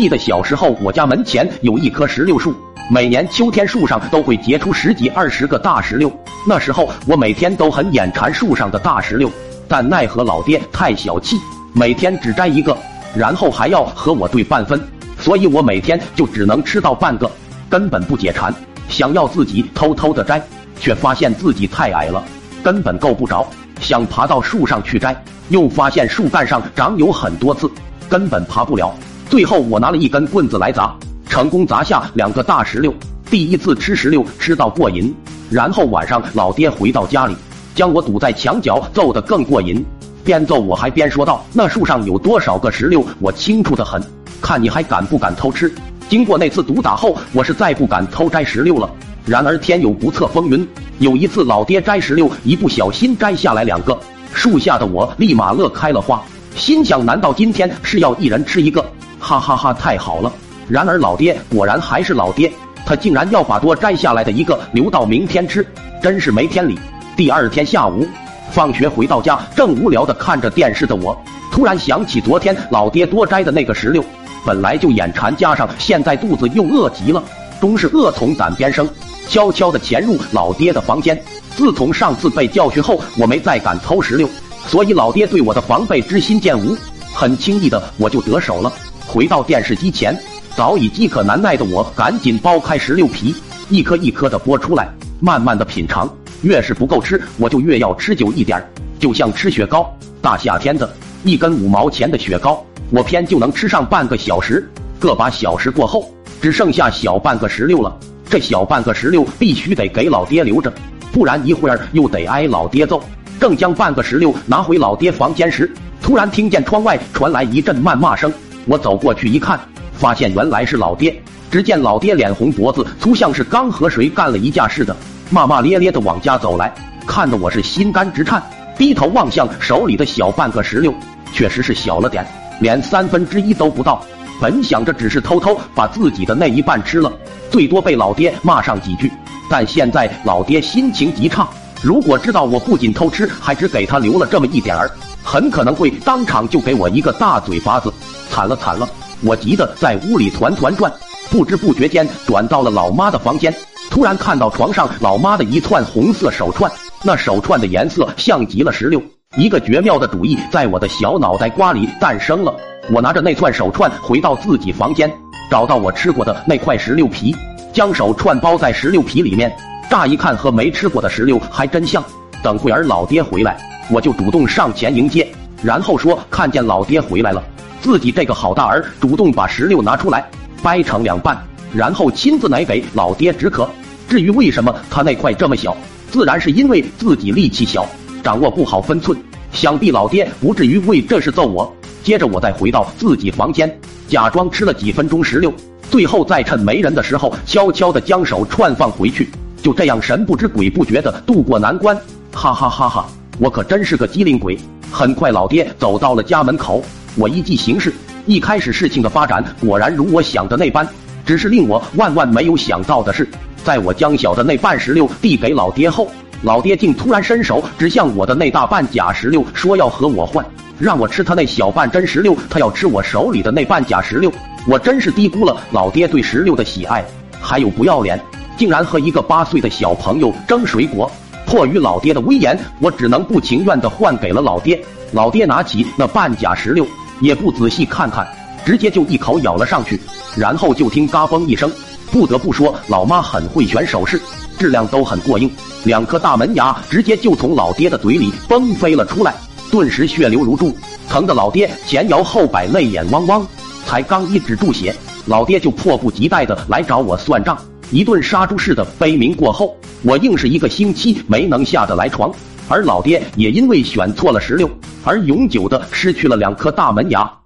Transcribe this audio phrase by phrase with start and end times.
[0.00, 2.54] 记得小时候，我家门前有一棵石榴树，
[2.90, 6.10] 每年秋天树上都会结出十几二十个大石榴。
[6.48, 9.30] 那时候我每天都很眼馋树上的大石榴，
[9.68, 11.36] 但奈何老爹太小气，
[11.74, 12.74] 每天只摘一个，
[13.14, 14.80] 然后还要和我对半分，
[15.18, 17.30] 所以我每天就只能吃到半个，
[17.68, 18.50] 根本不解馋。
[18.88, 20.42] 想要自己偷偷的摘，
[20.80, 22.24] 却发现自己太矮了，
[22.62, 23.46] 根本够不着。
[23.82, 25.14] 想爬到树上去摘，
[25.50, 27.70] 又发现树干上长有很多刺，
[28.08, 28.94] 根本爬不了。
[29.30, 30.92] 最后我拿了一根棍子来砸，
[31.28, 32.92] 成功砸下两个大石榴。
[33.30, 35.14] 第一次吃石榴吃到过瘾，
[35.48, 37.36] 然后晚上老爹回到家里，
[37.72, 39.86] 将我堵在墙角揍得更过瘾，
[40.24, 44.02] 边揍我还边说道：“那树上有多少个石榴，我清楚的很，
[44.42, 45.72] 看你还敢不敢偷吃。”
[46.10, 48.90] 经过那次毒打后，我是再不敢偷摘石榴了。
[49.24, 50.66] 然而天有不测风云，
[50.98, 53.96] 有一次老爹摘石榴，一不小心摘下来两个，
[54.34, 56.20] 树下的我立马乐开了花，
[56.56, 58.84] 心想：难道今天是要一人吃一个？
[59.30, 60.32] 哈哈哈，太好了！
[60.68, 62.52] 然而老爹果然还是老爹，
[62.84, 65.64] 他竟然要把多摘下来的一个留到明天吃，
[66.02, 66.76] 真是没天理。
[67.16, 68.04] 第二天下午，
[68.50, 71.16] 放学回到家，正无聊的看着电视的我，
[71.52, 74.04] 突然想起昨天老爹多摘的那个石榴。
[74.44, 77.22] 本来就眼馋，加上现在肚子又饿极了，
[77.60, 78.88] 终是恶从胆边生，
[79.28, 81.16] 悄悄的潜入老爹的房间。
[81.54, 84.28] 自从上次被教训后，我没再敢偷石榴，
[84.66, 86.76] 所以老爹对我的防备之心渐无，
[87.14, 88.72] 很轻易的我就得手了。
[89.12, 90.16] 回到电视机前，
[90.54, 93.34] 早已饥渴难耐的我，赶紧剥开石榴皮，
[93.68, 96.08] 一颗一颗的剥出来，慢慢的品尝。
[96.42, 98.64] 越是不够吃，我就越要吃久一点，
[99.00, 99.92] 就像吃雪糕。
[100.22, 100.88] 大夏天的，
[101.24, 102.64] 一根五毛钱的雪糕。
[102.90, 106.08] 我偏就能吃上半个小时，个把小时过后，
[106.40, 107.92] 只剩下小半个石榴了。
[108.28, 110.72] 这小半个石榴必须得给老爹留着，
[111.10, 113.02] 不然一会儿又得挨老爹揍。
[113.40, 115.68] 正将半个石榴拿回老爹房间时，
[116.00, 118.32] 突然听见窗外传来一阵谩骂声。
[118.70, 119.58] 我走过去一看，
[119.92, 121.20] 发现原来是老爹。
[121.50, 124.94] 只见老爹脸红脖子粗，像是刚和谁干了一架似的，
[125.28, 126.72] 骂骂咧咧的往家走来，
[127.04, 128.40] 看得我是心肝直颤。
[128.78, 130.94] 低头望向手里的小半个石榴，
[131.32, 132.24] 确实是小了点。
[132.60, 134.04] 连三分之一都不到，
[134.40, 137.12] 本想着只是偷偷把自己的那一半吃了，
[137.50, 139.10] 最多被老爹骂上几句。
[139.48, 141.48] 但现在老爹心情极差，
[141.82, 144.88] 如果知道我不仅偷吃，还只给他留了这么一点儿，
[145.24, 147.92] 很可能会当场就给我一个大嘴巴子。
[148.30, 148.88] 惨了惨了！
[149.22, 150.90] 我急得在屋里团团转，
[151.30, 153.54] 不知不觉间转到了老妈的房间，
[153.90, 156.70] 突然看到床上老妈的一串红色手串，
[157.02, 159.02] 那手串的颜色像极了石榴。
[159.36, 162.54] 一个绝妙的主意在我的小脑袋瓜里诞生了。
[162.90, 165.12] 我拿着那串手串回到自己房间，
[165.50, 167.36] 找到我吃过的那块石榴皮，
[167.72, 169.54] 将手串包在石榴皮里面。
[169.90, 172.02] 乍一看和没吃过的石榴还真像。
[172.42, 173.58] 等会儿老爹回来，
[173.90, 175.28] 我就主动上前迎接，
[175.62, 177.44] 然后说看见老爹回来了，
[177.80, 180.28] 自己这个好大儿主动把石榴拿出来，
[180.62, 181.36] 掰成两半，
[181.72, 183.68] 然后亲自奶给老爹止渴。
[184.08, 185.76] 至于为什么他那块这么小，
[186.10, 187.86] 自然是因为自己力气小。
[188.22, 189.18] 掌握不好分寸，
[189.50, 191.74] 想必老爹不至于为这事揍我。
[192.02, 195.52] 接着我再回到自己房间，假装吃了几分钟石榴，
[195.90, 199.30] 最后再趁没人的时候，悄悄的将手串放回去。
[199.62, 201.96] 就这样神不知鬼不觉的度过难关。
[202.32, 203.06] 哈哈哈哈！
[203.38, 204.58] 我可真是个机灵鬼。
[204.90, 206.82] 很快老爹走到了家门口，
[207.16, 207.92] 我依计行事。
[208.26, 210.86] 一开始事情的发展果然如我想的那般，
[211.24, 213.28] 只是令我万万没有想到的是，
[213.64, 216.10] 在我将小的那半石榴递给老爹后。
[216.42, 220.44] 老爹竟突然伸手指向我的那大半假石榴，说要和我换，
[220.78, 224.32] 让我吃他那小半真石榴，他要吃我手里的那半假石榴。
[224.66, 227.04] 我真是低估了老爹对石榴的喜爱，
[227.40, 228.18] 还有不要脸，
[228.56, 231.10] 竟然和一个八岁的小朋友争水果。
[231.50, 234.80] 迫于老爹的威严，我只能不情愿的换给了老爹。
[235.10, 236.86] 老爹拿起那半假石榴，
[237.20, 238.24] 也不仔细看看，
[238.64, 240.00] 直接就一口咬了上去，
[240.36, 241.68] 然后就听嘎嘣一声。
[242.12, 244.22] 不得不说，老妈很会选手势。
[244.60, 245.50] 质量都很过硬，
[245.82, 249.34] 两颗大门牙直接就从老爹的嘴里崩飞了出来，
[249.72, 250.72] 顿时血流如注，
[251.08, 253.44] 疼得老爹前摇后摆，泪眼汪汪。
[253.84, 254.94] 才刚一止住血，
[255.26, 257.58] 老爹就迫不及待的来找我算账，
[257.90, 262.32] 一顿杀猪似的悲鸣过后，我硬是一个星期没能下得来床，
[262.68, 264.70] 而老爹也因为选错了石榴
[265.04, 267.39] 而永久的失去了两颗大门牙。